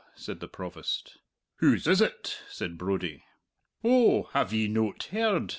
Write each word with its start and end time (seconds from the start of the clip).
said 0.15 0.39
the 0.39 0.47
Provost. 0.47 1.19
"Whose 1.57 1.85
is 1.85 2.01
it?" 2.01 2.39
said 2.49 2.75
Brodie. 2.75 3.23
"Oh, 3.83 4.23
have 4.33 4.51
ye 4.51 4.67
noat 4.67 5.03
heard?" 5.11 5.49